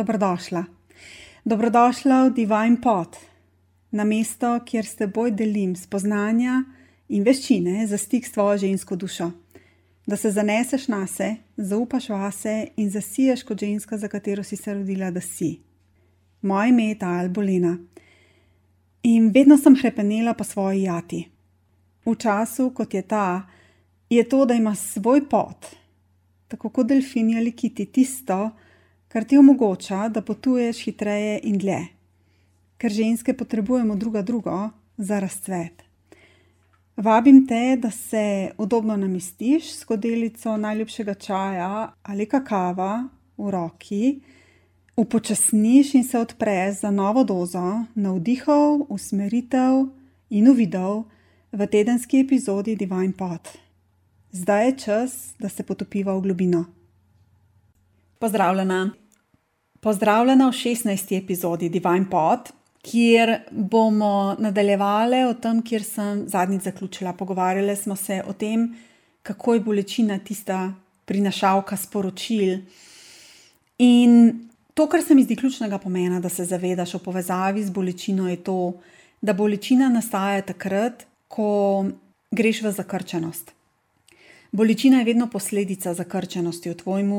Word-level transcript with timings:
dobrodošla. 0.00 0.64
Dobrodošla 1.44 2.24
v 2.24 2.34
Divine 2.34 2.80
Pot, 2.80 3.16
na 3.90 4.04
mesto, 4.04 4.54
kjer 4.64 4.86
s 4.86 4.96
teboj 4.96 5.34
delim 5.36 5.74
spoznanja 5.76 6.62
in 7.12 7.24
veščine 7.26 7.84
za 7.90 7.98
stik 8.00 8.24
s 8.26 8.32
tvojo 8.32 8.58
žensko 8.64 8.96
dušo. 8.96 9.30
Da 10.06 10.16
se 10.16 10.30
zaneseš 10.32 10.88
na 10.88 11.06
se, 11.06 11.34
zaupaš 11.56 12.08
vase 12.08 12.54
in 12.76 12.88
zasiješ 12.90 13.42
kot 13.44 13.60
ženska, 13.60 13.98
za 13.98 14.08
katero 14.08 14.42
si 14.42 14.56
se 14.56 14.74
rodila, 14.74 15.10
da 15.10 15.20
si. 15.20 15.58
Moje 16.42 16.72
ime 16.72 16.88
je 16.88 16.98
ta 16.98 17.12
Albolina. 17.20 17.76
In 19.02 19.28
vedno 19.34 19.58
sem 19.58 19.76
hrepenela 19.76 20.34
po 20.34 20.44
svoji 20.44 20.82
jati. 20.82 21.20
V 22.06 22.16
času, 22.16 22.70
kot 22.74 22.94
je 22.94 23.02
ta, 23.02 23.42
je 24.10 24.24
to, 24.28 24.46
da 24.46 24.54
ima 24.54 24.74
svoj 24.74 25.28
pot, 25.28 25.68
tako 26.48 26.68
kot 26.68 26.88
delfini 26.88 27.36
ali 27.38 27.52
kiti, 27.52 27.86
tisto, 27.86 28.40
kar 28.40 28.69
ti 29.26 29.38
omogoča, 29.38 30.08
da 30.08 30.22
potuješ 30.22 30.84
hitreje 30.84 31.40
in 31.42 31.58
dlje. 31.58 31.80
Ker 32.78 32.92
ženske 32.92 33.34
potrebujemo 33.36 33.96
druga 33.96 34.22
drugo 34.22 34.70
za 34.96 35.18
razcvet. 35.20 35.82
Vabim 36.96 37.46
te, 37.46 37.76
da 37.76 37.90
se 37.90 38.50
udobno 38.58 38.96
namestiš 38.96 39.72
s 39.72 39.84
kodelico 39.84 40.56
najljubšega 40.56 41.14
čaja 41.14 41.92
ali 42.02 42.26
kakava 42.26 43.08
v 43.38 43.50
roki, 43.50 44.20
upočasniš 44.96 45.94
in 45.94 46.04
se 46.04 46.18
odpreš 46.18 46.80
za 46.80 46.90
novo 46.90 47.24
dozo 47.24 47.84
navdihov, 47.94 48.86
usmeritev 48.88 49.86
in 50.30 50.48
uvidov 50.48 51.04
v 51.52 51.66
tedenski 51.66 52.20
epizodi 52.20 52.76
Divine 52.76 53.12
Pot. 53.18 53.48
Zdaj 54.32 54.66
je 54.66 54.78
čas, 54.78 55.34
da 55.38 55.48
se 55.48 55.62
potopiva 55.62 56.14
v 56.14 56.20
globino. 56.20 56.64
Pozdravljena. 58.20 58.90
Pozdravljena 59.80 60.50
v 60.50 60.52
16. 60.52 61.16
epizodi 61.16 61.70
Divine 61.72 62.04
Pot, 62.10 62.50
kjer 62.84 63.32
bomo 63.50 64.36
nadaljevali 64.38 65.22
o 65.24 65.32
tem, 65.40 65.62
kjer 65.64 65.84
sem 65.84 66.20
zadnjič 66.28 66.66
zaključila. 66.68 67.14
Pogovarjali 67.16 67.76
smo 67.76 67.96
se 67.96 68.20
o 68.26 68.32
tem, 68.32 68.76
kako 69.22 69.54
je 69.54 69.60
bolečina 69.60 70.18
tista 70.18 70.74
prinašalka 71.04 71.76
sporočil. 71.76 72.58
In 73.78 74.44
to, 74.74 74.86
kar 74.86 75.00
se 75.02 75.14
mi 75.14 75.24
zdi 75.24 75.36
ključnega 75.36 75.78
pomena, 75.78 76.20
da 76.20 76.28
se 76.28 76.44
zavedaš 76.44 76.94
o 76.94 76.98
povezavi 76.98 77.64
z 77.64 77.70
bolečino, 77.70 78.28
je 78.28 78.36
to, 78.36 78.72
da 79.20 79.32
bolečina 79.32 79.88
nastaja 79.88 80.42
takrat, 80.42 81.06
ko 81.28 81.86
greš 82.30 82.66
v 82.68 82.78
zakrčenost. 82.84 83.52
Bolečina 84.52 84.98
je 84.98 85.14
vedno 85.14 85.30
posledica 85.32 85.94
zakrčenosti 85.94 86.70
v 86.70 86.76
tvojem 86.76 87.12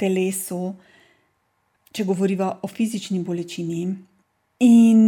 telesu, 0.00 0.60
če 1.92 2.06
govorimo 2.08 2.48
o 2.62 2.68
fizični 2.70 3.20
bolečini. 3.24 3.82
In 4.64 5.00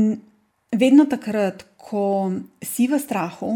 vedno 0.72 1.06
takrat, 1.10 1.64
ko 1.76 2.32
si 2.62 2.86
v 2.88 2.98
strahu, 3.00 3.52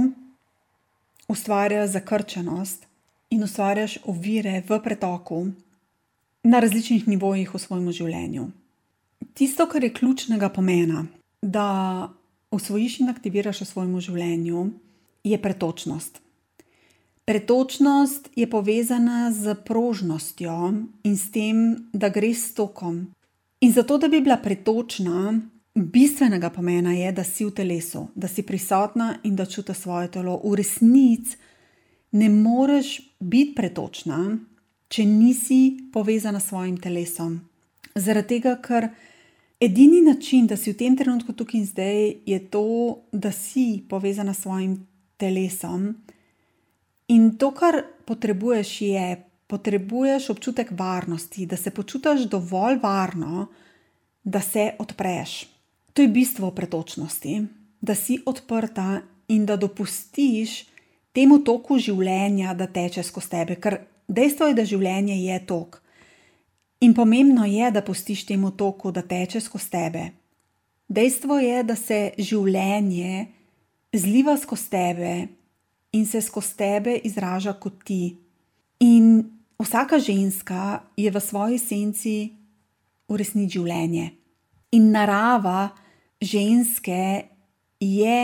ustvarjaš 1.29 1.95
zakrčenost 1.95 2.87
in 3.31 3.43
ustvarjaš 3.43 3.99
ovire 4.05 4.63
v 4.69 4.79
pretoku 4.83 5.47
na 6.47 6.61
različnih 6.63 7.09
nivojih 7.09 7.55
v 7.55 7.59
svojem 7.59 7.91
življenju. 7.93 8.51
Tisto, 9.35 9.67
kar 9.67 9.85
je 9.85 9.93
ključnega 9.93 10.49
pomena, 10.49 11.07
da 11.43 12.09
usvojiš 12.55 13.01
in 13.03 13.11
aktiviraš 13.11 13.65
v 13.65 13.67
svojem 13.67 13.97
življenju, 14.01 14.69
je 15.27 15.39
pretočnost. 15.43 16.21
Pretočnost 17.27 18.29
je 18.37 18.47
povezana 18.51 19.33
z 19.33 19.55
prožnostjo 19.65 20.73
in 21.03 21.17
s 21.17 21.31
tem, 21.35 21.89
da 21.93 22.09
greš 22.09 22.39
s 22.39 22.55
tokom. 22.55 23.07
In 23.61 23.73
zato, 23.73 23.99
da 23.99 24.09
bi 24.09 24.21
bila 24.21 24.37
pretočna, 24.37 25.41
bistvenega 25.75 26.51
pomena 26.51 26.93
je, 26.95 27.11
da 27.13 27.25
si 27.25 27.45
v 27.45 27.51
telesu, 27.51 28.07
da 28.15 28.29
si 28.29 28.47
prisotna 28.47 29.17
in 29.25 29.35
da 29.37 29.47
čutiš 29.47 29.77
svoje 29.77 30.11
telo. 30.11 30.39
V 30.45 30.55
resnici 30.55 31.37
ne 32.13 32.29
moreš 32.29 33.01
biti 33.19 33.55
pretočna, 33.59 34.39
če 34.89 35.05
nisi 35.05 35.91
povezana 35.93 36.41
s 36.41 36.49
svojim 36.55 36.79
telesom. 36.79 37.41
Zaradi 37.95 38.37
tega, 38.37 38.55
ker 38.63 38.87
edini 39.61 40.05
način, 40.07 40.47
da 40.47 40.57
si 40.57 40.71
v 40.71 40.79
tem 40.79 40.97
trenutku 40.97 41.33
tukaj 41.33 41.59
in 41.59 41.67
zdaj, 41.67 42.13
je 42.27 42.39
to, 42.51 43.03
da 43.13 43.33
si 43.33 43.83
povezana 43.89 44.35
s 44.35 44.47
svojim 44.47 44.87
telesom. 45.19 45.97
In 47.09 47.37
to, 47.39 47.53
kar 47.55 47.83
potrebuješ, 48.05 48.81
je, 48.81 49.25
potrebuješ 49.47 50.31
občutek 50.31 50.73
varnosti, 50.75 51.47
da 51.47 51.57
se 51.57 51.71
počutiš 51.71 52.27
dovolj 52.31 52.81
varno, 52.83 53.47
da 54.25 54.41
se 54.41 54.73
odpreš. 54.79 55.47
To 55.93 56.03
je 56.03 56.09
bistvo 56.09 56.51
pretočnosti, 56.51 57.43
da 57.81 57.95
si 57.95 58.19
odprta 58.27 59.01
in 59.29 59.47
da 59.47 59.57
dopustiš 59.57 60.65
temu 61.13 61.39
toku 61.45 61.79
življenja, 61.79 62.55
da 62.55 62.67
teče 62.67 63.03
skozi 63.07 63.31
tebe. 63.31 63.57
Ker 63.57 63.79
dejstvo 64.09 64.51
je, 64.51 64.59
da 64.59 64.65
življenje 64.65 65.17
je 65.23 65.39
tok. 65.47 65.81
In 66.85 66.93
pomembno 66.95 67.47
je, 67.49 67.71
da 67.71 67.83
pustiš 67.87 68.27
temu 68.27 68.51
toku, 68.51 68.93
da 68.93 69.03
teče 69.03 69.41
skozi 69.41 69.71
tebe. 69.71 70.05
Dejstvo 70.89 71.39
je, 71.39 71.63
da 71.65 71.77
se 71.79 72.01
življenje 72.19 73.27
zliva 73.97 74.37
skozi 74.37 74.71
tebe 74.75 75.13
in 75.93 76.07
se 76.07 76.21
skozi 76.21 76.57
tebe 76.57 76.97
izraža 77.05 77.53
kot 77.53 77.85
ti. 77.85 78.17
In 78.81 79.25
vsaka 79.59 79.99
ženska 79.99 80.81
je 80.97 81.11
v 81.11 81.21
svoji 81.21 81.59
senci 81.59 82.17
uresničiti 83.09 83.59
življenje. 83.59 84.11
In 84.77 84.91
narava 84.91 85.71
ženske 86.21 87.23
je, 87.81 88.19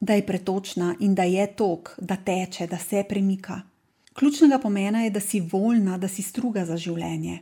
da 0.00 0.12
je 0.12 0.26
pretočna 0.26 0.94
in 1.00 1.14
da 1.14 1.24
je 1.24 1.46
tok, 1.56 1.94
da 1.98 2.16
teče, 2.16 2.66
da 2.66 2.78
se 2.78 3.04
premika. 3.08 3.62
Ključnega 4.16 4.58
pomena 4.58 5.02
je, 5.04 5.10
da 5.10 5.20
si 5.20 5.40
voljna, 5.40 5.98
da 5.98 6.08
si 6.08 6.22
struga 6.22 6.64
za 6.64 6.76
življenje. 6.76 7.38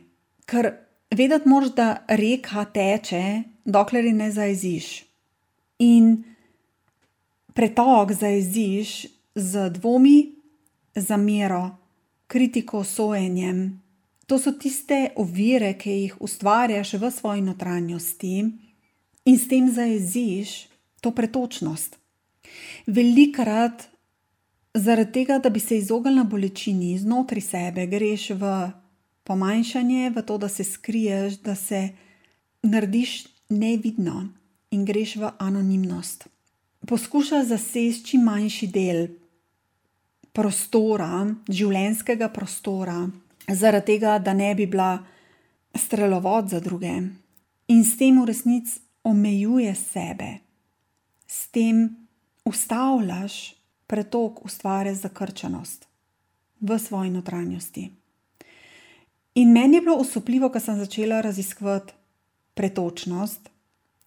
Ker 0.47 0.71
vedeti 1.15 1.49
moraš, 1.49 1.73
da 1.75 1.89
reka 2.07 2.65
teče, 2.73 3.43
dokler 3.65 4.05
je 4.05 4.13
ne 4.13 4.31
zajeziš. 4.31 4.87
In 5.83 6.23
pretok 7.53 8.11
zajeziš 8.11 9.05
z 9.35 9.69
dvomi, 9.69 10.35
zamero, 10.95 11.77
kritiko, 12.27 12.83
sojenjem. 12.83 13.81
To 14.25 14.39
so 14.39 14.51
tiste 14.51 15.11
ovire, 15.15 15.73
ki 15.77 15.91
jih 15.91 16.15
ustvarjaš 16.19 16.93
v 16.93 17.11
svoji 17.11 17.41
notranjosti 17.41 18.35
in 19.25 19.37
s 19.37 19.47
tem 19.47 19.67
zajeziš 19.71 20.67
to 21.01 21.11
pretočnost. 21.11 21.99
Velikrat 22.87 23.89
zaradi 24.73 25.11
tega, 25.11 25.39
da 25.39 25.49
bi 25.49 25.59
se 25.59 25.77
izognil 25.77 26.23
bolečini 26.23 26.97
znotraj 26.97 27.41
sebe, 27.41 27.85
greš 27.87 28.29
v 28.39 28.53
pomanjšanje, 29.23 30.09
v 30.15 30.21
to, 30.25 30.37
da 30.37 30.49
se 30.49 30.63
skriješ, 30.63 31.41
da 31.43 31.55
se 31.55 31.89
narediš 32.63 33.27
nevidno 33.49 34.29
in 34.71 34.85
greš 34.85 35.15
v 35.15 35.29
anonimnost 35.39 36.27
poskuša 36.85 37.43
zaseči 37.43 38.05
čim 38.05 38.23
manjši 38.23 38.67
del 38.67 39.07
prostora, 40.35 41.23
življenjskega 41.47 42.29
prostora, 42.33 43.05
zaradi 43.47 43.95
tega, 43.95 44.17
da 44.19 44.33
ne 44.35 44.51
bi 44.55 44.67
bila 44.67 44.97
strelovod 45.75 46.51
za 46.51 46.59
druge. 46.59 46.93
In 47.71 47.83
s 47.83 47.95
tem 47.97 48.19
v 48.21 48.27
resnici 48.29 48.79
omejuje 49.05 49.73
sebe, 49.75 50.29
s 51.27 51.47
tem 51.53 51.87
ustavljaš 52.45 53.55
pretok, 53.87 54.45
ustvariš 54.45 55.05
zakrčenost 55.05 55.87
v 56.61 56.79
svoji 56.79 57.09
notranjosti. 57.13 57.89
In 59.35 59.51
meni 59.51 59.77
je 59.77 59.81
bilo 59.81 59.97
osupljivo, 59.99 60.49
ko 60.49 60.59
sem 60.59 60.77
začela 60.79 61.21
raziskovati 61.21 61.93
pretočnost, 62.55 63.49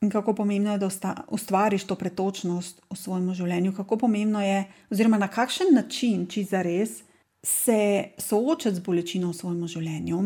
in 0.01 0.11
kako 0.11 0.35
pomembno 0.35 0.73
je, 0.73 0.79
da 0.79 1.15
ustvariš 1.29 1.85
to 1.85 1.95
pretočnost 1.95 2.81
v 2.91 2.97
svojem 2.97 3.33
življenju, 3.35 3.75
kako 3.77 3.97
pomembno 3.97 4.43
je, 4.43 4.65
oziroma 4.91 5.19
na 5.19 5.29
kakšen 5.29 5.75
način, 5.75 6.27
če 6.27 6.45
za 6.45 6.63
res 6.63 7.03
se 7.43 8.15
soočati 8.19 8.77
z 8.77 8.85
bolečino 8.85 9.33
v 9.33 9.37
svojem 9.37 9.67
življenju. 9.67 10.23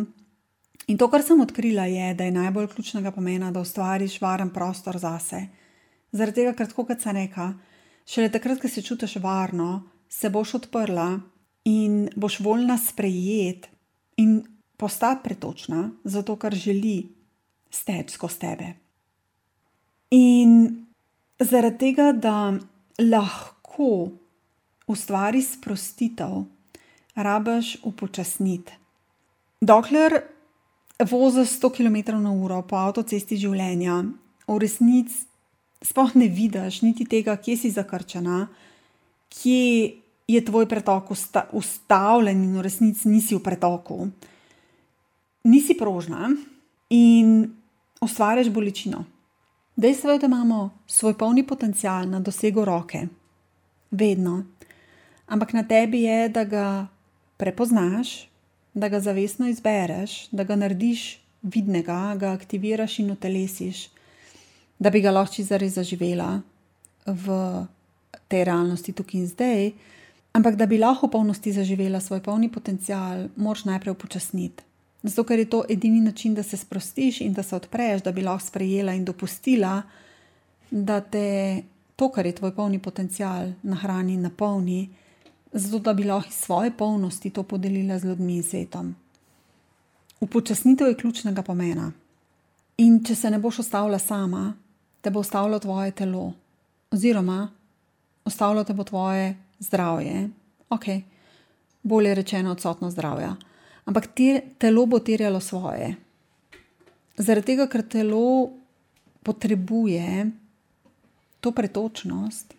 In 0.91 0.99
to, 0.99 1.09
kar 1.09 1.23
sem 1.23 1.41
odkrila, 1.41 1.87
je, 1.87 2.13
da 2.19 2.27
je 2.27 2.35
najbolj 2.35 2.69
ključnega 2.75 3.13
pomena, 3.15 3.53
da 3.53 3.63
ustvariš 3.63 4.19
varen 4.21 4.51
prostor 4.51 4.99
zase. 4.99 5.47
Zaradi 6.13 6.43
tega, 6.43 6.57
ker 6.59 6.69
tako 6.69 6.85
kot 6.91 7.01
se 7.01 7.13
reka, 7.15 7.53
šele 8.05 8.33
takrat, 8.33 8.61
ko 8.61 8.69
se 8.69 8.83
čutiš 8.83 9.17
varno, 9.23 9.85
se 10.11 10.29
boš 10.31 10.57
odprla 10.61 11.09
in 11.65 12.11
boš 12.17 12.41
voljna 12.45 12.77
sprejeti 12.79 13.71
in 14.21 14.43
postati 14.77 15.23
pretočna, 15.25 15.91
zato 16.05 16.37
ker 16.37 16.55
želi 16.55 17.07
steči 17.71 18.19
skozi 18.19 18.39
tebe. 18.43 18.82
In 20.13 20.85
zaradi 21.41 21.79
tega, 21.79 22.13
da 22.13 22.53
lahko 23.01 24.11
ustvariš 24.87 25.55
sprostitev, 25.57 26.43
rabiš 27.17 27.79
upočasniti. 27.89 28.77
Dokler 29.61 30.21
voziš 31.11 31.57
100 31.61 31.71
km/h 31.77 32.63
po 32.69 32.77
avtocesti 32.77 33.39
življenja, 33.41 34.03
v 34.47 34.59
resnici 34.61 35.25
sploh 35.83 36.13
ne 36.19 36.29
vidiš 36.29 36.83
niti 36.83 37.07
tega, 37.09 37.37
kje 37.37 37.57
si 37.57 37.71
zakrčena, 37.73 38.47
kje 39.33 39.95
je 40.29 40.45
tvoj 40.45 40.69
pretok 40.69 41.11
usta 41.11 41.47
ustavljen 41.53 42.45
in 42.45 42.59
v 42.59 42.63
resnici 42.63 43.09
nisi 43.09 43.35
v 43.35 43.43
pretoku. 43.43 44.11
Nisi 45.45 45.75
prožna 45.75 46.31
in 46.91 47.51
ustvarjaš 48.03 48.53
bolečino. 48.53 49.05
Dejstvo 49.77 50.11
je, 50.11 50.19
da 50.19 50.27
imamo 50.27 50.71
svoj 50.87 51.19
polni 51.19 51.47
potencial 51.47 52.09
na 52.09 52.21
dosegu 52.21 52.65
roke, 52.65 53.07
vedno. 53.91 54.45
Ampak 55.27 55.53
na 55.53 55.63
tebi 55.65 56.03
je, 56.03 56.29
da 56.29 56.45
ga 56.45 56.87
prepoznaš, 57.37 58.29
da 58.75 58.89
ga 58.89 59.01
zavestno 59.01 59.49
izbereš, 59.49 60.29
da 60.31 60.45
ga 60.45 60.57
narediš 60.57 61.21
vidnega, 61.43 62.15
ga 62.21 62.33
aktiviraš 62.33 62.99
in 62.99 63.11
utelesiš, 63.11 63.89
da 64.79 64.91
bi 64.91 65.01
ga 65.01 65.11
lahko 65.11 65.43
zares 65.43 65.75
zaživela 65.75 66.43
v 67.07 67.27
tej 68.29 68.45
realnosti 68.45 68.93
tukaj 68.93 69.21
in 69.21 69.27
zdaj. 69.27 69.73
Ampak 70.33 70.57
da 70.57 70.67
bi 70.67 70.79
lahko 70.79 71.07
v 71.07 71.13
polnosti 71.17 71.53
zaživela 71.53 72.01
svoj 72.01 72.23
polni 72.23 72.49
potencial, 72.53 73.29
moraš 73.37 73.65
najprej 73.65 73.93
upočasniti. 73.93 74.65
Zato, 75.03 75.25
ker 75.25 75.39
je 75.39 75.51
to 75.51 75.65
edini 75.69 76.01
način, 76.01 76.35
da 76.35 76.43
se 76.43 76.57
sprostiš 76.57 77.21
in 77.21 77.33
da 77.33 77.43
se 77.43 77.57
odpreš, 77.57 78.03
da 78.03 78.13
bi 78.13 78.23
lahko 78.23 78.47
sprejela 78.47 78.95
in 78.95 79.05
dopustila, 79.05 79.83
da 80.71 81.01
te 81.01 81.63
to, 81.97 82.09
kar 82.09 82.27
je 82.27 82.35
tvoj 82.35 82.55
polni 82.55 82.79
potencial, 82.79 83.53
nahrani 83.63 84.15
in 84.15 84.23
napolni, 84.23 84.89
zato 85.53 85.79
da 85.79 85.95
bi 85.95 86.05
lahko 86.05 86.29
iz 86.29 86.35
svoje 86.35 86.71
polnosti 86.77 87.31
to 87.31 87.43
podelila 87.43 87.99
z 87.99 88.05
ljudmi 88.05 88.37
in 88.37 88.43
svetom. 88.43 88.95
Upočasnitev 90.21 90.89
je 90.89 90.97
ključnega 90.97 91.43
pomena. 91.43 91.93
In 92.79 93.05
če 93.05 93.15
se 93.15 93.31
ne 93.31 93.39
boš 93.39 93.59
ostavila 93.59 93.99
sama, 93.99 94.53
te 95.01 95.11
bo 95.11 95.21
ostavilo 95.21 95.59
tvoje 95.59 95.91
telo, 95.91 96.33
oziroma 96.91 97.49
ostavilo 98.25 98.65
te 98.65 98.75
bo 98.75 98.85
tvoje 98.85 99.37
zdravje, 99.59 100.29
ok, 100.71 100.85
bolje 101.83 102.15
rečeno, 102.15 102.53
odsotno 102.53 102.91
zdravje. 102.91 103.33
Ampak 103.85 104.07
te, 104.15 104.43
telo 104.59 104.87
bo 104.87 104.99
terjalo 105.03 105.41
svoje. 105.41 105.97
Zaradi 107.19 107.53
tega, 107.53 107.67
ker 107.69 107.83
telo 107.83 108.53
potrebuje 109.23 110.31
to 111.43 111.51
pretočnost, 111.53 112.55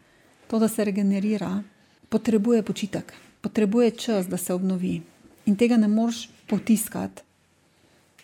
to, 0.48 0.60
da 0.60 0.68
se 0.68 0.84
regenerira, 0.84 1.64
potrebuje 2.10 2.64
počitek, 2.64 3.14
potrebuje 3.42 3.92
čas, 3.92 4.28
da 4.28 4.38
se 4.38 4.54
obnovi. 4.54 5.02
In 5.46 5.56
tega 5.56 5.78
ne 5.80 5.88
moreš 5.88 6.28
potiskati, 6.48 7.24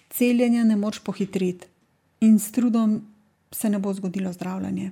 celjenja 0.09 0.63
ne 0.63 0.75
moreš 0.75 0.99
pohitriti, 1.03 1.67
in 2.21 2.39
s 2.39 2.51
trudom 2.51 2.99
se 3.51 3.69
ne 3.69 3.79
bo 3.79 3.93
zgodilo 3.93 4.33
zdravljenje. 4.33 4.91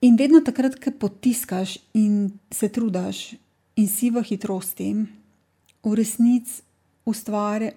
In 0.00 0.16
vedno 0.16 0.40
takrat, 0.44 0.76
ko 0.76 0.92
potiskaš 0.92 1.78
in 1.94 2.30
se 2.52 2.68
trudiš, 2.68 3.34
in 3.76 3.88
si 3.88 4.10
v 4.10 4.22
hitrosti, 4.22 4.92
v 5.82 5.94
resnici 5.96 6.65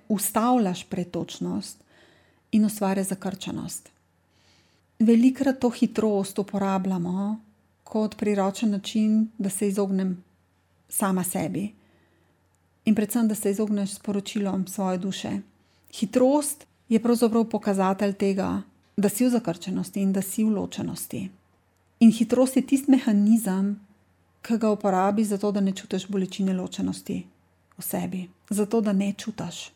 ustavljaš 0.07 0.83
pretočnost 0.89 1.77
in 2.51 2.65
ustvarjaš 2.65 3.07
zakrčenost. 3.07 3.89
Velikrat 4.99 5.59
to 5.59 5.69
hitrost 5.69 6.39
uporabljamo 6.39 7.39
kot 7.83 8.17
priročen 8.17 8.71
način, 8.71 9.27
da 9.37 9.49
se 9.49 9.67
izognem 9.67 10.23
sama 10.89 11.23
sebi 11.23 11.71
in 12.85 12.95
predvsem, 12.95 13.27
da 13.27 13.35
se 13.35 13.51
izogneš 13.51 13.95
sporočilom 13.95 14.67
svoje 14.67 14.97
duše. 14.97 15.31
Hitrost 15.93 16.65
je 16.89 16.99
pravzaprav 17.03 17.45
pokazatelj 17.45 18.13
tega, 18.13 18.61
da 18.97 19.09
si 19.09 19.25
v 19.25 19.29
zakrčenosti 19.29 20.01
in 20.01 20.13
da 20.13 20.21
si 20.21 20.43
v 20.43 20.49
ločenosti. 20.49 21.29
In 21.99 22.11
hitrost 22.11 22.55
je 22.55 22.65
tisti 22.65 22.91
mehanizem, 22.91 23.79
ki 24.41 24.57
ga 24.57 24.71
uporabi 24.71 25.23
za 25.23 25.37
to, 25.37 25.51
da 25.51 25.61
ne 25.61 25.71
čutiš 25.71 26.07
bolečine 26.07 26.53
ločenosti 26.53 27.25
v 27.79 27.83
sebi, 27.83 28.27
zato 28.49 28.81
da 28.81 28.93
ne 28.93 29.13
čutiš 29.17 29.69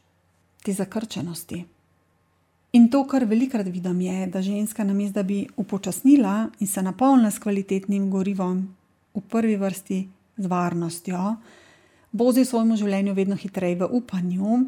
te 0.63 0.73
zakrčenosti. 0.73 1.63
In 2.73 2.87
to, 2.89 3.03
kar 3.07 3.25
velikrat 3.29 3.67
vidim, 3.69 4.01
je, 4.01 4.27
da 4.27 4.41
ženska, 4.41 4.83
namesto 4.83 5.21
da 5.21 5.23
bi 5.23 5.43
upočasnila 5.57 6.49
in 6.59 6.67
se 6.67 6.81
napolnila 6.81 7.31
s 7.31 7.39
kvalitetnim 7.39 8.09
gorivom, 8.11 8.63
v 9.13 9.21
prvi 9.29 9.55
vrsti 9.55 9.99
z 10.37 10.45
varnostjo, 10.49 11.35
vozi 12.13 12.41
v 12.41 12.49
svojem 12.49 12.73
življenju 12.77 13.13
vedno 13.13 13.37
hitreje 13.37 13.77
v 13.83 13.89
upanju, 13.91 14.63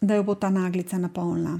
da 0.00 0.14
jo 0.14 0.22
bo 0.22 0.36
ta 0.38 0.50
naglica 0.50 0.98
napolnila. 0.98 1.58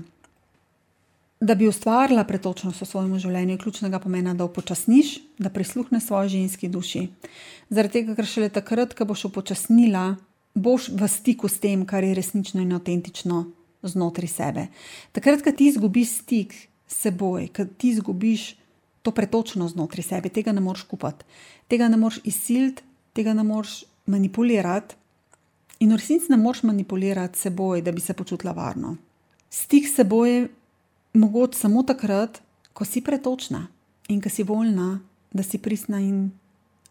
Da 1.41 1.55
bi 1.55 1.69
ustvarila 1.71 2.25
pretočnost 2.27 2.83
v 2.83 2.87
svojem 2.87 3.19
življenju, 3.19 3.57
je 3.57 3.63
ključnega 3.63 3.99
pomena, 4.03 4.35
da 4.35 4.47
upočasniš, 4.47 5.19
da 5.39 5.51
prisluhneš 5.51 6.07
svoji 6.07 6.35
ženski 6.37 6.71
duši. 6.71 7.05
Zaradi 7.71 7.99
tega, 7.99 8.15
ker 8.19 8.27
šele 8.27 8.49
takrat, 8.51 8.95
ko 8.95 9.07
boš 9.07 9.29
upočasnila, 9.31 10.17
boš 10.55 10.89
v 10.89 11.09
stiku 11.09 11.49
s 11.49 11.61
tem, 11.61 11.87
kar 11.87 12.05
je 12.05 12.15
resnično 12.15 12.63
in 12.63 12.73
avtentično 12.73 13.47
znotraj 13.83 14.29
sebe. 14.29 14.67
Takrat, 15.13 15.43
ko 15.43 15.53
ti 15.53 15.69
izgubiš 15.69 16.23
stik 16.23 16.55
s 16.89 17.03
seboj, 17.05 17.49
ko 17.55 17.65
ti 17.65 17.93
izgubiš 17.95 18.57
to 19.03 19.13
pretočnost 19.15 19.75
znotraj 19.75 20.05
sebe, 20.05 20.29
tega 20.29 20.53
ne 20.53 20.61
moreš 20.61 20.85
kupiti, 20.91 21.25
tega 21.69 21.89
ne 21.89 21.97
moreš 21.97 22.21
izsiliti, 22.25 22.83
tega 23.13 23.35
ne 23.35 23.45
moreš 23.47 23.85
manipulirati. 24.07 24.97
In 25.81 25.93
v 25.95 25.99
resnici 26.01 26.33
ne 26.33 26.37
moreš 26.37 26.65
manipulirati 26.67 27.39
s 27.39 27.47
seboj, 27.47 27.83
da 27.83 27.93
bi 27.93 28.01
se 28.01 28.15
počutila 28.15 28.53
varno. 28.53 28.97
Stik 29.51 29.87
s 29.89 29.95
seboj 29.95 30.31
je 30.31 30.49
mogoče 31.15 31.59
samo 31.59 31.83
takrat, 31.83 32.43
ko 32.73 32.85
si 32.85 33.01
pretočna 33.01 33.67
in 34.09 34.21
ko 34.21 34.29
si 34.29 34.43
voljna, 34.43 35.01
da 35.33 35.43
si 35.43 35.59
pristna 35.59 36.01
in 36.01 36.31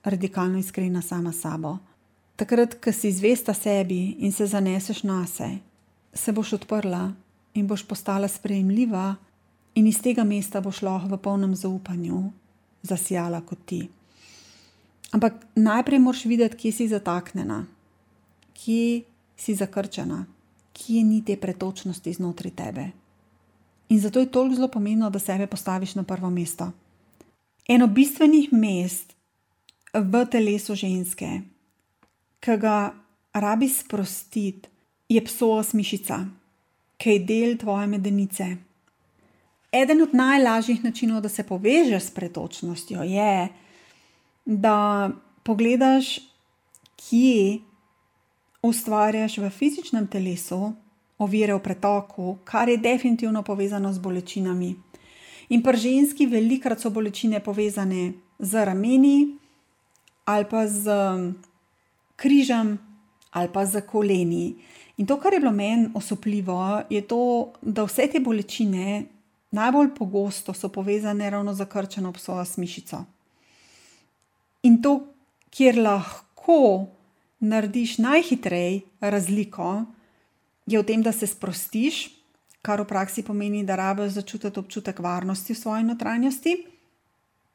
radikalno 0.03 0.60
iskrena 0.60 1.01
sama 1.01 1.31
s 1.31 1.42
sabo. 1.42 1.77
Takrat, 2.38 2.78
ko 2.78 2.92
si 2.94 3.10
zvesta 3.12 3.54
sebi 3.54 4.16
in 4.22 4.31
se 4.31 4.45
zaneseš 4.45 5.04
na 5.04 5.25
sebe, 5.25 5.57
se 6.13 6.31
boš 6.31 6.54
odprla 6.54 7.12
in 7.54 7.68
boš 7.68 7.84
postala 7.84 8.28
sprejemljiva, 8.28 9.16
in 9.75 9.88
iz 9.88 10.01
tega 10.01 10.24
mesta 10.24 10.62
boš 10.62 10.82
lahko 10.82 11.10
v 11.15 11.17
polnem 11.22 11.56
zaupanju 11.56 12.22
zasijala 12.82 13.41
kot 13.41 13.60
ti. 13.65 13.88
Ampak 15.12 15.34
najprej 15.56 16.00
moraš 16.00 16.25
videti, 16.25 16.58
kje 16.58 16.72
si 16.72 16.88
zataknjena, 16.88 17.65
kje 18.53 19.03
si 19.38 19.56
zakrčena, 19.56 20.25
kje 20.74 21.03
ni 21.03 21.22
te 21.25 21.38
pretočnosti 21.38 22.13
znotraj 22.13 22.53
tebe. 22.56 22.88
In 23.89 24.00
zato 24.00 24.20
je 24.20 24.32
toliko 24.32 24.56
zelo 24.56 24.67
pomembno, 24.67 25.10
da 25.10 25.20
sebe 25.20 25.48
postaviš 25.48 25.96
na 25.96 26.03
prvo 26.03 26.29
mesto. 26.29 26.72
Eno 27.67 27.88
bistvenih 27.88 28.50
mest 28.53 29.15
v 29.94 30.25
telesu 30.32 30.75
ženske, 30.75 31.41
ki 32.39 32.58
ga 32.58 32.94
rabi 33.34 33.70
sprostiti, 33.70 34.70
je 35.10 35.24
psoas 35.24 35.74
mišica, 35.74 36.25
ki 36.98 37.10
je 37.10 37.20
del 37.20 37.58
tvoje 37.58 37.88
medenice. 37.88 38.48
Eden 39.72 40.01
od 40.01 40.13
najlažjih 40.13 40.84
načinov, 40.84 41.22
da 41.22 41.29
se 41.29 41.44
povežeš 41.44 42.03
s 42.03 42.12
pretočnostjo, 42.12 43.03
je, 43.03 43.48
da 44.46 45.10
pogledaš, 45.44 46.20
kje 46.98 47.60
ustvarjaš 48.62 49.38
v 49.38 49.50
fizičnem 49.50 50.08
telesu 50.08 50.74
ovire 51.17 51.53
v 51.53 51.63
pretoku, 51.63 52.38
kar 52.44 52.70
je 52.70 52.77
definitivno 52.77 53.44
povezano 53.44 53.94
z 53.94 54.00
bolečinami. 54.00 54.75
In 55.50 55.63
pri 55.63 55.77
ženski 55.77 56.27
velikrat 56.27 56.82
so 56.82 56.89
bolečine 56.89 57.39
povezane 57.39 58.13
z 58.39 58.65
rameni, 58.65 59.38
ali 60.25 60.46
pa 60.46 60.67
z 60.67 60.91
križem, 62.17 62.77
ali 63.31 63.50
pa 63.53 63.65
z 63.65 63.86
koleni. 63.86 64.57
In 64.97 65.05
to, 65.05 65.19
kar 65.21 65.33
je 65.33 65.39
bilo 65.39 65.53
meni 65.53 65.91
osupljivo, 65.93 66.81
je 66.89 67.01
to, 67.05 67.53
da 67.62 67.86
vse 67.86 68.09
te 68.12 68.19
bolečine 68.19 69.05
najbolj 69.51 69.93
pogosto 69.95 70.53
so 70.53 70.69
povezane 70.69 71.29
ravno 71.29 71.53
z 71.53 71.63
zakrčeno 71.63 72.12
psovo 72.13 72.45
smišico. 72.45 73.05
In 74.63 74.81
to, 74.81 75.00
kjer 75.53 75.77
lahko 75.77 76.88
narediš 77.39 77.97
najhitreje 77.97 78.81
razliko, 79.00 79.86
je 80.65 80.79
v 80.79 80.83
tem, 80.83 81.03
da 81.03 81.12
se 81.12 81.27
sprostiš, 81.27 82.09
kar 82.62 82.81
v 82.81 82.89
praksi 82.89 83.24
pomeni, 83.24 83.63
da 83.63 83.77
rabiš 83.79 84.17
začutiti 84.17 84.59
občutek 84.59 85.00
varnosti 85.00 85.53
v 85.53 85.57
svoji 85.57 85.83
notranjosti. 85.83 86.57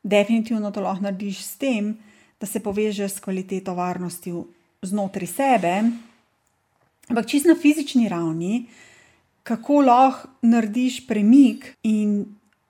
Definitivno 0.02 0.70
to 0.70 0.80
lahko 0.80 1.04
narediš 1.04 1.42
s 1.44 1.56
tem, 1.60 1.98
se 2.46 2.60
povežeš 2.60 3.12
s 3.12 3.20
kvaliteto 3.20 3.74
varnosti 3.74 4.32
znotraj 4.82 5.26
sebe. 5.26 5.74
Ampak 7.08 7.26
čist 7.26 7.46
na 7.46 7.54
fizični 7.54 8.08
ravni, 8.08 8.66
kako 9.42 9.80
lahko 9.80 10.28
narediš 10.42 11.06
premik 11.06 11.74
in 11.82 12.24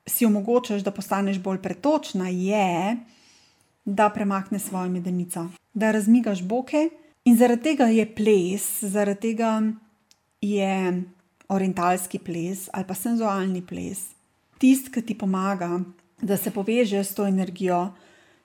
si 0.07 0.26
omogočaš, 0.26 0.83
da 0.83 0.91
postaneš 0.91 1.38
bolj 1.38 1.61
pretočna, 1.62 2.29
je, 2.29 2.97
da 3.85 4.11
premakneš 4.11 4.62
svojo 4.62 4.91
medenico, 4.91 5.47
da 5.75 5.93
razmigaš 5.93 6.43
boke. 6.43 6.88
In 7.25 7.37
zaradi 7.37 7.62
tega 7.62 7.87
je 7.87 8.07
ples, 8.14 8.83
zaradi 8.83 9.21
tega 9.21 9.62
je 10.41 11.02
orientalski 11.49 12.19
ples 12.19 12.69
ali 12.73 12.85
pa 12.88 12.95
senzualni 12.95 13.62
ples, 13.67 14.09
tisti, 14.59 14.91
ki 14.91 15.02
ti 15.02 15.19
pomaga, 15.19 15.81
da 16.23 16.37
se 16.37 16.50
povežeš 16.50 17.07
s 17.07 17.14
to 17.14 17.26
energijo 17.26 17.93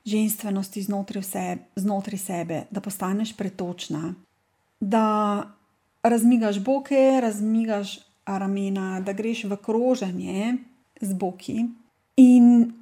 ženskosti 0.08 0.82
znotraj, 0.82 1.24
znotraj 1.76 2.18
sebe, 2.18 2.64
da 2.72 2.82
postaneš 2.82 3.36
pretočna, 3.38 4.14
da 4.80 5.44
razmigaš 6.04 6.60
boke, 6.60 7.20
razmigaš 7.22 8.00
ramena, 8.26 9.02
da 9.02 9.14
greš 9.14 9.44
v 9.44 9.58
kroženje 9.58 10.58
z 11.02 11.14
boki. 11.14 11.66
In 12.18 12.74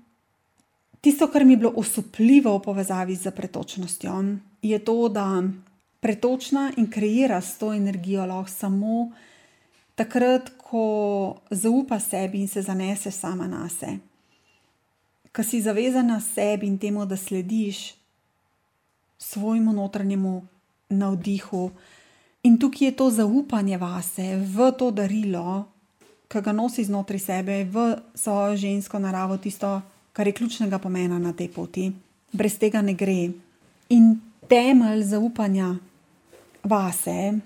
tisto, 1.01 1.27
kar 1.27 1.46
mi 1.46 1.53
je 1.53 1.58
bilo 1.58 1.74
osupljivo 1.75 2.58
v 2.58 2.62
povezavi 2.62 3.15
z 3.15 3.32
pretočnostjo, 3.32 4.24
je 4.62 4.79
to, 4.79 5.10
da 5.10 5.44
pretočna 6.00 6.72
in 6.77 6.89
kreira 6.91 7.41
s 7.41 7.58
to 7.58 7.74
energijo 7.74 8.25
lahko 8.25 8.51
samo 8.51 9.12
takrat, 9.96 10.50
ko 10.58 11.41
zaupa 11.50 12.00
sebi 12.00 12.41
in 12.41 12.48
se 12.48 12.62
zanese 12.62 13.12
sama 13.12 13.48
na 13.48 13.70
sebe. 13.70 14.14
Ko 15.36 15.44
si 15.44 15.60
zavezana 15.62 16.22
sebi 16.24 16.68
in 16.68 16.77
temu, 16.77 17.06
da 17.06 17.18
slediš 17.18 17.94
svojemu 19.18 19.74
notranjemu 19.74 20.48
navdihu, 20.89 21.72
in 22.44 22.60
tukaj 22.60 22.88
je 22.88 22.96
to 22.96 23.10
zaupanje 23.10 23.77
vase, 23.77 24.38
v 24.39 24.72
to 24.80 24.92
darilo, 24.92 25.65
ki 26.32 26.42
ga 26.42 26.51
nosi 26.56 26.86
znotraj 26.88 27.20
sebe, 27.20 27.63
v 27.68 27.98
svojo 28.15 28.56
žensko 28.56 29.00
naravo, 29.00 29.38
tisto, 29.38 29.82
kar 30.13 30.27
je 30.27 30.34
ključnega 30.34 30.80
pomena 30.80 31.20
na 31.20 31.34
tej 31.34 31.51
poti. 31.51 31.92
Brez 32.32 32.56
tega 32.58 32.82
ne 32.82 32.96
gre. 32.96 33.34
In 33.89 34.15
temelj 34.48 35.04
zaupanja 35.04 35.75
vase 36.63 37.39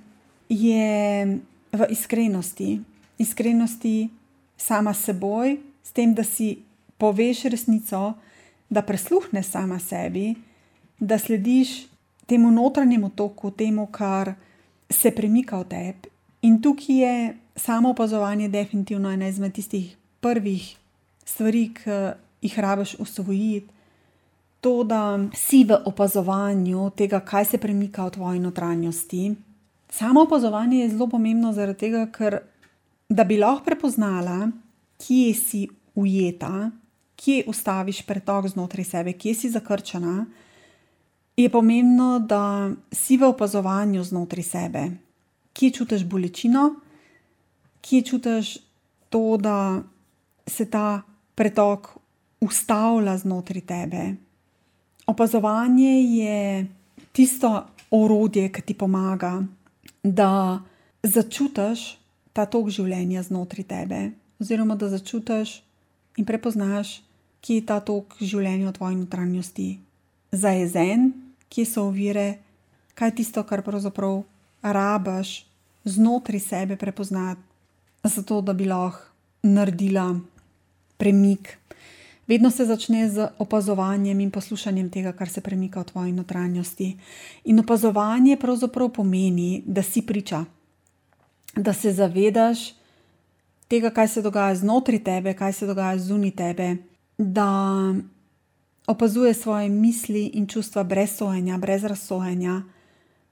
je 0.50 1.26
v 1.74 1.90
iskrenosti, 1.90 2.80
iskrenosti 3.18 4.10
sama 4.58 4.94
seboj, 4.94 5.58
s 5.84 5.92
tem, 5.92 6.14
da 6.14 6.24
si 6.24 6.69
poveš 7.00 7.48
resnico, 7.50 8.14
da 8.70 8.82
prisluhneš 8.86 9.48
sama 9.56 9.80
sebi, 9.80 10.36
da 11.00 11.18
slediš 11.18 11.88
temu 12.28 12.52
notranjemu 12.52 13.10
toku, 13.10 13.52
temu, 13.52 13.88
kar 13.88 14.34
se 14.90 15.12
premika 15.16 15.58
v 15.60 15.70
tebi. 15.70 16.10
In 16.42 16.62
tukaj 16.62 16.96
je 16.96 17.38
samo 17.56 17.90
opazovanje 17.90 18.50
definitivno 18.50 19.12
ena 19.12 19.28
izmed 19.28 19.54
tistih 19.54 19.96
prvih 20.20 20.76
stvari, 21.26 21.70
ki 21.74 21.98
jih 22.42 22.60
rabiš 22.60 22.96
usvojiti. 23.00 23.74
To, 24.62 24.84
da 24.84 25.20
si 25.36 25.64
v 25.64 25.78
opazovanju 25.86 26.90
tega, 26.90 27.20
kaj 27.20 27.46
se 27.46 27.58
premika 27.58 28.06
v 28.06 28.12
tvoji 28.12 28.40
notranjosti. 28.40 29.36
Samo 29.90 30.22
opazovanje 30.28 30.82
je 30.82 30.90
zelo 30.90 31.08
pomembno, 31.08 31.54
zaradi 31.54 31.80
tega, 31.80 32.06
ker 32.12 32.42
da 33.10 33.24
bi 33.24 33.38
lahko 33.40 33.64
prepoznala, 33.66 34.50
kje 35.00 35.34
si 35.34 35.62
ujeta, 35.96 36.72
kje 37.20 37.44
ustaviš 37.48 38.02
pretok 38.08 38.48
znotraj 38.48 38.86
sebe, 38.86 39.14
kje 39.14 39.34
si 39.36 39.50
zakrčena, 39.52 40.26
je 41.36 41.50
pomembno, 41.50 42.20
da 42.20 42.72
si 42.92 43.18
v 43.18 43.28
opazovanju 43.28 44.04
znotraj 44.04 44.44
sebe, 44.44 44.84
kje 45.54 45.72
čutiš 45.72 46.04
bolečino, 46.04 46.76
kje 47.82 48.02
čutiš 48.02 48.58
to, 49.10 49.38
da 49.38 49.82
se 50.48 50.66
ta 50.66 51.02
pretok 51.36 51.90
ustavlja 52.42 53.18
znotraj 53.18 53.62
tebe. 53.62 54.04
Opazovanje 55.08 55.92
je 56.02 56.68
tisto 57.12 57.68
orodje, 57.92 58.52
ki 58.52 58.62
ti 58.62 58.74
pomaga, 58.74 59.44
da 60.04 60.60
začutiš 61.04 61.98
ta 62.34 62.46
tok 62.46 62.70
življenja 62.70 63.24
znotraj 63.24 63.68
tebe, 63.68 64.02
oziroma 64.40 64.76
da 64.76 64.90
začutiš 64.92 65.62
in 66.18 66.28
prepoznaš, 66.28 67.00
je 67.48 67.66
ta 67.66 67.80
tok 67.80 68.16
življenja 68.22 68.70
v 68.70 68.76
tvoji 68.76 68.96
notranjosti 68.96 69.70
zajezen, 70.32 71.14
kje 71.50 71.66
so 71.66 71.88
ovire, 71.90 72.40
kaj 72.94 73.08
je 73.08 73.16
tisto, 73.22 73.44
kar 73.44 73.64
pravzaprav 73.66 74.22
rabaš 74.62 75.46
znotraj 75.84 76.40
sebe 76.40 76.76
prepoznati, 76.76 77.42
zato 78.04 78.42
da 78.42 78.54
bi 78.54 78.66
lahko 78.66 79.08
naredila 79.44 80.20
premik. 80.98 81.58
Vedno 82.28 82.52
se 82.52 82.66
začne 82.66 83.10
z 83.10 83.28
opazovanjem 83.40 84.20
in 84.20 84.32
poslušanjem 84.32 84.90
tega, 84.90 85.14
kar 85.18 85.30
se 85.30 85.42
premika 85.42 85.82
v 85.82 85.86
tvoji 85.86 86.12
notranjosti. 86.14 86.98
In 87.46 87.60
opazovanje 87.60 88.38
pravzaprav 88.38 88.92
pomeni, 88.94 89.64
da 89.66 89.84
si 89.84 90.02
priča, 90.06 90.44
da 91.56 91.74
se 91.74 91.94
zavedaš 91.94 92.76
tega, 93.68 93.90
kaj 93.90 94.08
se 94.08 94.22
dogaja 94.22 94.56
znotraj 94.56 95.04
tebe, 95.04 95.34
kaj 95.34 95.54
se 95.54 95.66
dogaja 95.66 95.98
zunaj 95.98 96.32
tebe, 96.32 96.76
da 97.20 97.94
opazuje 98.88 99.34
svoje 99.34 99.70
misli 99.70 100.26
in 100.26 100.48
čustva 100.48 100.84
brez 100.84 101.18
sojenja, 101.18 101.58
brez 101.58 101.84
razsojenja, 101.84 102.62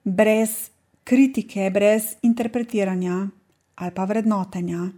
brez 0.04 0.50
kritike, 1.04 1.70
brez 1.74 2.04
interpretiranja 2.22 3.28
ali 3.76 3.92
pa 3.96 4.04
vrednotenja. 4.04 4.90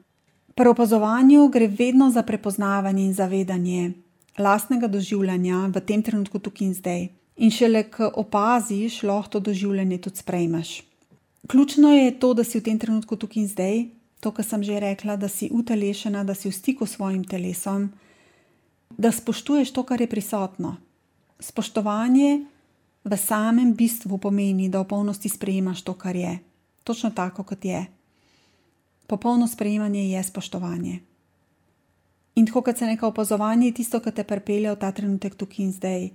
Pri 0.55 0.67
opazovanju 0.67 1.47
gre 1.47 1.67
vedno 1.67 2.09
za 2.11 2.23
prepoznavanje 2.23 3.05
in 3.05 3.13
zavedanje 3.13 3.91
lastnega 4.37 4.87
doživljanja 4.87 5.67
v 5.75 5.81
tem 5.85 6.03
trenutku, 6.03 6.39
tukaj 6.39 6.67
in 6.67 6.73
zdaj. 6.73 7.07
In 7.37 7.51
šele, 7.51 7.83
ko 7.91 8.11
opaziš, 8.15 9.03
lahko 9.03 9.29
to 9.29 9.39
doživljanje 9.39 9.97
tudi 9.97 10.17
sprejmeš. 10.17 10.83
Ključno 11.47 11.93
je 11.93 12.19
to, 12.19 12.33
da 12.33 12.43
si 12.43 12.59
v 12.59 12.63
tem 12.63 12.79
trenutku 12.79 13.15
tukaj 13.15 13.41
in 13.43 13.47
zdaj, 13.47 13.85
to, 14.19 14.31
kar 14.31 14.45
sem 14.45 14.63
že 14.63 14.79
rekla, 14.79 15.15
da 15.15 15.27
si 15.27 15.49
utelešena, 15.51 16.23
da 16.23 16.33
si 16.33 16.49
v 16.49 16.55
stiku 16.55 16.85
s 16.85 16.95
svojim 16.97 17.23
telesom, 17.23 17.91
da 18.97 19.11
spoštuješ 19.11 19.73
to, 19.73 19.83
kar 19.83 20.01
je 20.01 20.09
prisotno. 20.09 20.77
Spoštovanje 21.39 22.45
v 23.03 23.17
samem 23.17 23.73
bistvu 23.73 24.17
pomeni, 24.17 24.69
da 24.69 24.81
v 24.81 24.87
polnosti 24.87 25.29
sprejemaš 25.29 25.81
to, 25.81 25.93
kar 25.93 26.15
je, 26.15 26.39
točno 26.83 27.09
tako, 27.09 27.43
kot 27.43 27.65
je. 27.65 27.85
Popolno 29.07 29.47
sprejemanje 29.47 30.09
je 30.11 30.23
spoštovanje. 30.23 30.99
In 32.35 32.45
tako 32.45 32.61
kot 32.61 32.77
se 32.77 32.85
neka 32.85 33.07
opazovanje 33.07 33.67
je 33.67 33.73
tisto, 33.73 33.99
kar 33.99 34.13
te 34.13 34.23
pripelje 34.23 34.71
v 34.71 34.79
ta 34.79 34.91
trenutek 34.91 35.35
tukaj 35.35 35.65
in 35.65 35.71
zdaj. 35.71 36.09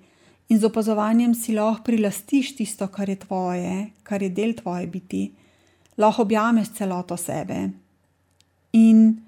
In 0.49 0.61
z 0.61 0.65
opazovanjem 0.65 1.35
si 1.35 1.55
lahko 1.57 1.83
prilastiš 1.85 2.57
tisto, 2.57 2.89
kar 2.89 3.09
je 3.09 3.17
tvoje, 3.17 3.91
kar 4.03 4.23
je 4.23 4.29
del 4.29 4.55
tvoje 4.55 4.87
biti, 4.87 5.33
lahko 5.97 6.23
objameš 6.23 6.77
celoto 6.77 7.17
sebe. 7.17 7.71
In 8.73 9.24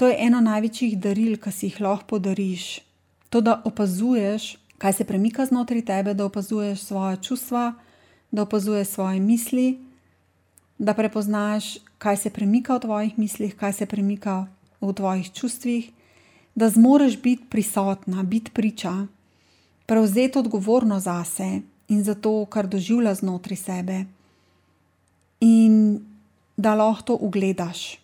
to 0.00 0.08
je 0.08 0.16
eno 0.16 0.38
največjih 0.40 0.94
daril, 0.96 1.34
ki 1.36 1.50
si 1.52 1.66
jih 1.68 1.74
lahko 1.84 2.06
podariš. 2.14 2.80
To, 3.28 3.42
da 3.44 3.58
opazuješ, 3.68 4.54
kaj 4.80 4.92
se 4.96 5.04
premika 5.04 5.44
znotraj 5.44 5.82
tebe, 5.84 6.14
da 6.16 6.24
opazuješ 6.24 6.86
svoje 6.88 7.18
čustva, 7.20 7.74
da 8.32 8.46
opazuješ 8.48 8.94
svoje 8.96 9.20
misli, 9.20 9.66
da 10.78 10.94
prepoznaš, 10.96 11.76
kaj 12.00 12.16
se 12.16 12.30
premika 12.32 12.78
v 12.78 12.80
tvojih 12.80 13.18
mislih, 13.18 13.52
kaj 13.60 13.72
se 13.72 13.86
premika 13.86 14.46
v 14.80 14.92
tvojih 14.96 15.28
čustvih, 15.36 15.90
da 16.54 16.70
zmoriš 16.72 17.18
biti 17.20 17.44
prisotna, 17.50 18.22
biti 18.22 18.50
priča, 18.56 18.94
prevzeti 19.86 20.38
odgovornost 20.38 21.04
zase 21.04 21.60
in 21.88 22.00
za 22.04 22.14
to, 22.14 22.46
kar 22.46 22.64
doživlja 22.66 23.12
znotraj 23.20 23.56
sebe, 23.56 23.98
in 25.40 26.00
da 26.56 26.72
lahko 26.74 27.02
to 27.02 27.18
ugledaš, 27.20 28.00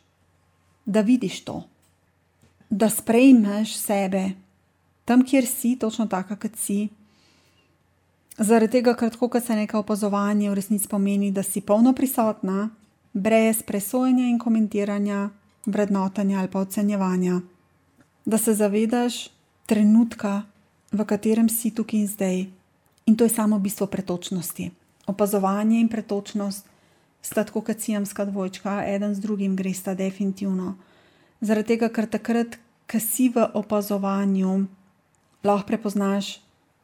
da 0.85 1.01
vidiš 1.01 1.41
to, 1.41 1.63
da 2.77 2.91
sprejmeš 2.91 3.77
sebe 3.77 4.31
tam, 5.05 5.23
kjer 5.25 5.47
si, 5.47 5.77
točno 5.81 6.07
tako, 6.07 6.37
kot 6.37 6.57
si. 6.57 6.89
Zaradi 8.39 8.73
tega, 8.73 8.93
ker 8.99 9.11
tako, 9.15 9.31
kot 9.33 9.45
se 9.47 9.55
nekaj 9.57 9.81
opazovanja 9.81 10.51
v 10.51 10.59
resnici 10.59 10.89
pomeni, 10.89 11.31
da 11.33 11.43
si 11.43 11.63
polno 11.65 11.95
prisotna, 11.97 12.69
brez 13.15 13.63
presojanja 13.65 14.27
in 14.29 14.37
komentiranja, 14.39 15.29
vrednotanja 15.67 16.41
ali 16.43 16.51
pa 16.53 16.61
ocenjevanja. 16.61 17.41
Da 18.27 18.39
se 18.39 18.55
zavedaš 18.55 19.31
trenutka, 19.67 20.43
v 20.93 21.07
katerem 21.09 21.49
si 21.49 21.71
tukaj 21.71 22.01
in 22.01 22.07
zdaj. 22.07 22.45
In 23.07 23.17
to 23.17 23.25
je 23.25 23.33
samo 23.33 23.59
bistvo 23.59 23.87
pretočnosti. 23.87 24.71
Opazovanje 25.07 25.81
in 25.81 25.89
pretočnost 25.89 26.67
sta 27.23 27.45
tako 27.45 27.61
kot 27.61 27.81
sijamska 27.81 28.25
dvojčka, 28.25 28.83
eden 28.87 29.15
z 29.15 29.21
drugim 29.21 29.57
gre 29.57 29.73
sta 29.75 29.95
definitivno. 29.95 30.75
Zaradi 31.41 31.77
tega, 31.77 31.89
ker 31.89 32.11
takrat, 32.11 32.59
ko 32.87 33.01
si 33.01 33.29
v 33.29 33.43
opazovanju, 33.55 34.67
lahko 35.45 35.67
prepoznaš, 35.67 36.39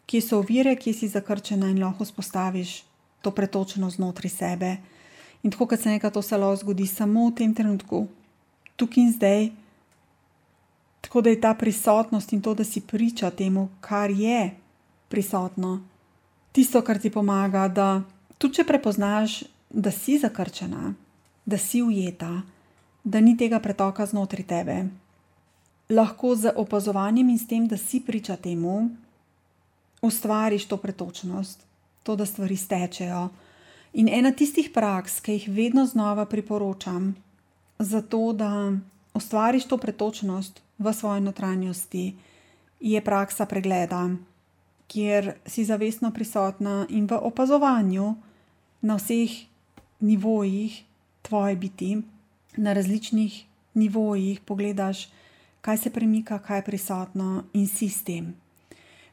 kje 0.07 0.21
so 0.21 0.39
ovire, 0.39 0.75
kje 0.77 0.93
si 0.93 1.09
zakrčena 1.09 1.71
in 1.71 1.79
lahko 1.83 2.05
vzpostaviš 2.05 2.83
to 3.23 3.31
pretočnost 3.31 3.97
znotraj 3.97 4.31
sebe. 4.31 4.77
In 5.43 5.51
tako, 5.51 5.67
kot 5.67 5.81
se 5.81 5.89
nekaj 5.89 6.11
to 6.11 6.23
se 6.23 6.37
lahko 6.37 6.57
zgodi 6.57 6.87
samo 6.87 7.29
v 7.31 7.35
tem 7.35 7.55
trenutku, 7.55 8.07
tukaj 8.77 9.03
in 9.03 9.13
zdaj. 9.13 9.51
Tako 11.03 11.21
da 11.21 11.31
je 11.31 11.41
ta 11.41 11.55
prisotnost 11.55 12.33
in 12.33 12.43
to, 12.43 12.55
da 12.55 12.65
si 12.65 12.81
priča 12.81 13.31
temu, 13.31 13.69
kar 13.81 14.11
je 14.11 14.55
prisotno, 15.09 15.83
tisto, 16.53 16.83
kar 16.83 16.99
ti 16.99 17.11
pomaga, 17.11 17.69
da 17.69 18.03
tudi 18.39 18.55
če 18.55 18.65
prepoznaš, 18.65 19.43
da 19.71 19.91
si 19.91 20.19
zakrčena, 20.19 20.95
da 21.45 21.59
si 21.59 21.83
ujeta, 21.83 22.43
da 23.05 23.21
ni 23.21 23.37
tega 23.37 23.59
pretoka 23.61 24.07
znotraj 24.07 24.47
tebe. 24.47 24.77
Lahko 25.93 26.33
z 26.35 26.55
opazovanjem 26.57 27.29
in 27.29 27.39
s 27.39 27.47
tem, 27.47 27.69
da 27.69 27.77
si 27.77 28.01
priča 28.01 28.37
temu, 28.37 28.89
ustvariš 30.03 30.65
to 30.67 30.77
pretočnost, 30.77 31.61
to, 32.03 32.17
da 32.17 32.27
stvari 32.27 32.57
stečejo. 32.57 33.29
In 33.93 34.09
ena 34.09 34.33
tistih 34.33 34.71
praks, 34.73 35.21
ki 35.21 35.37
jih 35.37 35.49
vedno 35.53 35.85
znova 35.87 36.25
priporočam, 36.25 37.13
zato 37.79 38.33
da 38.33 38.73
ustvariš 39.15 39.69
to 39.69 39.77
pretočnost 39.77 40.63
v 40.79 40.93
svoji 40.93 41.21
notranjosti, 41.21 42.15
je 42.81 43.05
praksa 43.05 43.47
pregleda, 43.47 44.09
kjer 44.89 45.35
si 45.47 45.65
zavestno 45.65 46.11
prisotna 46.11 46.87
in 46.89 47.07
v 47.07 47.21
opazovanju 47.21 48.15
na 48.81 48.97
vseh 48.97 49.31
nivojih 50.01 50.83
tvoje 51.23 51.57
biti, 51.57 52.03
na 52.57 52.73
različnih 52.73 53.45
nivojih 53.75 54.41
pogledaš, 54.41 55.09
kaj 55.63 55.79
se 55.79 55.91
premika, 55.91 56.39
kaj 56.39 56.59
je 56.59 56.65
prisotno 56.67 57.45
in 57.55 57.67
si 57.67 57.89
s 57.89 58.05
tem. 58.05 58.35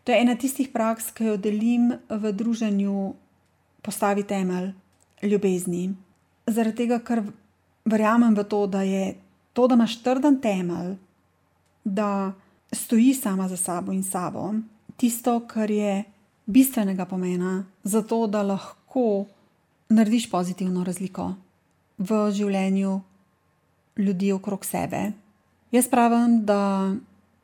To 0.04 0.12
je 0.12 0.22
ena 0.22 0.36
tistih 0.36 0.70
praks, 0.74 1.12
ki 1.14 1.32
jo 1.32 1.38
delim 1.38 1.94
v 2.10 2.32
druženju 2.34 3.14
Postavi 3.82 4.24
temelj 4.28 4.74
ljubezni. 5.24 5.94
Zaradi 6.48 6.84
tega, 6.84 7.00
ker 7.00 7.22
verjamem 7.86 8.36
v 8.36 8.44
to, 8.44 8.66
da 8.68 8.82
je 8.84 9.16
to, 9.54 9.68
da 9.68 9.78
imaš 9.78 10.00
trden 10.04 10.40
temelj, 10.42 10.98
da 11.86 12.34
stoji 12.74 13.14
sama 13.14 13.48
za 13.48 13.58
sabo 13.58 13.94
in 13.94 14.04
sabo, 14.04 14.54
tisto, 14.98 15.40
kar 15.48 15.72
je 15.72 16.04
bistvenega 16.46 17.06
pomena 17.06 17.66
za 17.84 18.02
to, 18.02 18.28
da 18.28 18.42
lahko 18.42 19.26
narediš 19.90 20.30
pozitivno 20.30 20.84
razliko 20.84 21.34
v 21.98 22.32
življenju 22.32 23.00
ljudi 23.98 24.32
okrog 24.32 24.66
sebe. 24.66 25.12
Jaz 25.72 25.88
pravim, 25.90 26.46
da 26.46 26.92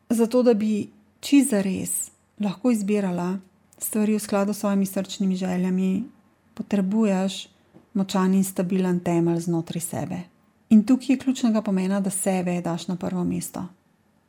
zato, 0.09 0.43
da 0.43 0.53
bi 0.53 0.87
čez 1.21 1.51
res 1.53 2.11
lahko 2.41 2.71
izbirala 2.71 3.39
stvari 3.77 4.15
v 4.15 4.19
skladu 4.19 4.53
s 4.53 4.59
svojimi 4.59 4.85
srčnimi 4.85 5.35
željami, 5.35 6.03
potrebuješ 6.53 7.47
močan 7.93 8.33
in 8.33 8.43
stabilen 8.43 8.99
temelj 8.99 9.39
znotraj 9.39 9.81
sebe. 9.81 10.19
In 10.69 10.83
tukaj 10.83 11.13
je 11.13 11.19
ključnega 11.19 11.61
pomena, 11.61 11.99
da 11.99 12.09
sebe 12.09 12.61
daš 12.61 12.87
na 12.87 12.95
prvo 12.95 13.23
mesto. 13.23 13.65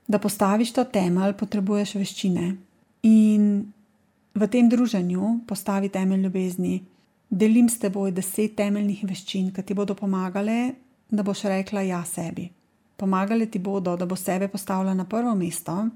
Da 0.06 0.18
postaviš 0.18 0.72
ta 0.72 0.84
temelj, 0.84 1.32
potrebuješ 1.32 1.94
veščine. 1.94 2.56
In 3.02 3.72
v 4.34 4.48
tem 4.48 4.68
druženju 4.68 5.40
postavi 5.48 5.88
temelj 5.88 6.28
ljubezni. 6.28 6.84
Delim 7.30 7.68
s 7.68 7.78
teboj 7.78 8.12
deset 8.12 8.54
temeljnih 8.56 9.02
veščin, 9.08 9.50
ki 9.52 9.62
ti 9.62 9.74
bodo 9.74 9.94
pomagale, 9.94 10.74
da 11.10 11.22
boš 11.22 11.42
rekla 11.50 11.82
ja 11.82 12.04
sebi. 12.04 12.50
Pomagale 12.96 13.46
ti 13.46 13.58
bodo, 13.58 13.96
da 13.96 14.06
bo 14.06 14.16
sebe 14.16 14.48
postavila 14.48 14.94
na 14.94 15.04
prvo 15.04 15.34
mesto 15.34 15.88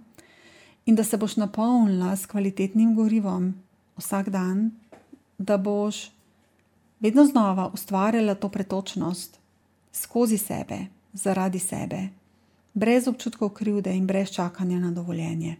in 0.87 0.95
da 0.95 1.04
se 1.04 1.16
boš 1.16 1.37
napolnila 1.37 2.16
s 2.16 2.26
kvalitetnim 2.26 2.95
gorivom 2.95 3.54
vsak 3.97 4.28
dan, 4.28 4.71
da 5.38 5.57
boš 5.57 6.11
vedno 7.00 7.25
znova 7.25 7.71
ustvarjala 7.73 8.35
to 8.35 8.49
pretočnost 8.49 9.38
skozi 9.92 10.38
sebe, 10.38 10.78
zaradi 11.12 11.59
sebe, 11.59 12.09
brez 12.75 13.09
občutkov 13.09 13.49
krivde 13.49 13.97
in 13.97 14.07
brez 14.07 14.30
čakanja 14.30 14.78
na 14.78 14.90
dovoljenje. 14.90 15.57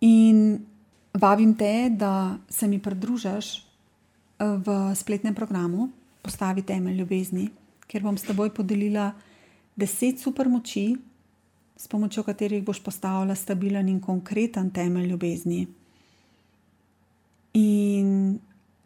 In 0.00 0.58
vabim 1.14 1.54
te, 1.54 1.88
da 1.90 2.36
se 2.48 2.68
mi 2.68 2.82
pridružiš 2.82 3.56
eh, 3.56 3.64
v 4.44 4.94
spletnem 4.94 5.34
programu 5.34 5.88
Postavi 6.22 6.62
temelj 6.62 6.96
ljubezni, 6.96 7.48
kjer 7.86 8.02
bom 8.02 8.18
s 8.18 8.22
teboj 8.22 8.54
podelila 8.54 9.12
deset 9.76 10.20
super 10.20 10.48
moči, 10.48 10.96
s 11.76 11.88
pomočjo 11.88 12.22
katerih 12.22 12.62
boš 12.64 12.82
postavila 12.82 13.34
stabilen 13.34 13.88
in 13.88 14.00
konkreten 14.00 14.70
temelj 14.70 15.08
ljubezni. 15.10 15.66
In 17.54 18.38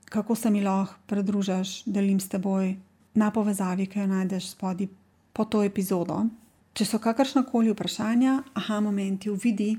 kako 0.05 0.35
se 0.35 0.51
mi 0.51 0.63
lahko 0.63 0.95
pridružiš, 1.07 1.83
delim 1.85 2.21
s 2.21 2.29
teboj 2.29 2.77
na 3.15 3.31
povezavi, 3.31 3.87
ki 3.87 3.99
jo 3.99 4.07
najdeš 4.07 4.51
spodaj 4.51 4.89
pod 5.33 5.51
to 5.53 5.63
epizodo. 5.63 6.25
Če 6.73 6.85
so 6.85 6.99
kakršna 6.99 7.43
koli 7.49 7.73
vprašanja, 7.73 8.43
aha, 8.55 8.81
momenti, 8.81 9.31
uvidi 9.31 9.77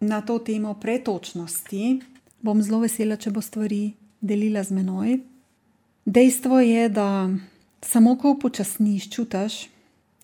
na 0.00 0.20
to 0.20 0.38
temo 0.38 0.74
pretočnosti, 0.74 2.00
bom 2.42 2.62
zelo 2.62 2.82
vesela, 2.84 3.16
če 3.16 3.30
bo 3.30 3.42
stvari 3.42 3.94
delila 4.20 4.62
z 4.62 4.76
menoj. 4.76 5.16
Dejstvo 6.06 6.60
je, 6.62 6.88
da 6.88 7.30
samo 7.82 8.14
ko 8.18 8.36
upočasniš, 8.36 9.08
čutiš, 9.10 9.66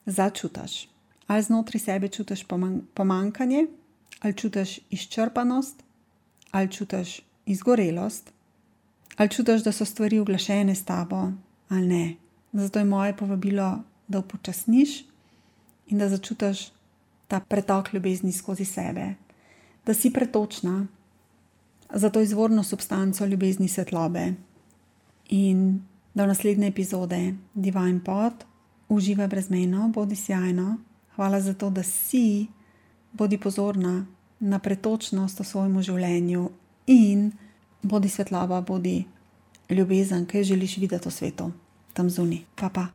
začutiš. 0.06 0.88
Ali 1.26 1.42
znotraj 1.42 1.80
sebe 1.80 2.08
čutiš 2.08 2.44
pomankanje, 2.94 3.66
ali 4.20 4.36
čutiš 4.36 4.78
izčrpanost, 4.90 5.82
ali 6.50 6.72
čutiš 6.72 7.20
izgorelost, 7.46 8.32
ali 9.16 9.28
čutiš, 9.28 9.62
da 9.62 9.72
so 9.72 9.84
stvari 9.84 10.18
uglašene 10.18 10.74
s 10.74 10.84
tabo, 10.84 11.30
ali 11.68 11.86
ne. 11.86 12.14
Zato 12.52 12.78
je 12.78 12.84
moje 12.84 13.16
povabilo, 13.16 13.78
da 14.08 14.18
upočasniš 14.18 15.04
in 15.86 15.98
da 15.98 16.08
začutiš 16.08 16.70
ta 17.28 17.40
pretok 17.40 17.92
ljubezni 17.92 18.32
skozi 18.32 18.64
sebe, 18.64 19.14
da 19.86 19.94
si 19.94 20.12
pretočna 20.12 20.86
za 21.94 22.10
to 22.10 22.20
izvorno 22.20 22.62
substanco 22.62 23.26
ljubezni 23.26 23.68
svetlobe. 23.68 24.34
In 25.28 25.82
da 26.14 26.24
v 26.24 26.28
naslednje 26.28 26.66
epizode 26.66 27.34
Divine 27.54 28.00
Pot 28.04 28.44
uživa 28.92 29.26
brezmejno, 29.26 29.88
bodi 29.88 30.16
sjajno. 30.16 30.76
Hvala 31.16 31.40
za 31.40 31.54
to, 31.54 31.70
da 31.70 31.82
si, 31.82 32.46
bodi 33.12 33.38
pozorna 33.38 34.06
na 34.40 34.58
pretočnost 34.58 35.40
v 35.40 35.44
svojem 35.44 35.82
življenju 35.82 36.48
in 36.86 37.30
bodi 37.82 38.08
svetlava, 38.08 38.60
bodi 38.60 39.04
ljubezen, 39.70 40.26
kaj 40.26 40.44
želiš 40.44 40.76
videti 40.76 41.08
v 41.08 41.12
svetu, 41.12 41.52
tam 41.92 42.10
zunaj. 42.10 42.44
Pa 42.56 42.68
pa. 42.68 42.88